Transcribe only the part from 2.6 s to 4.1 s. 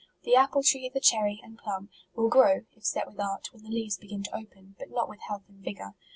if set with art, when the leaves